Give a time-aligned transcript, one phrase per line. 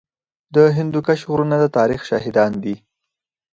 [0.55, 2.75] د هندوکش غرونه د تاریخ شاهدان دي